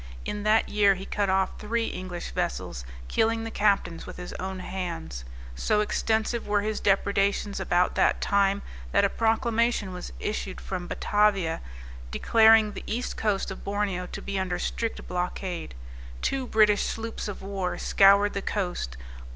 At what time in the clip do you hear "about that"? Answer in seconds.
7.59-8.19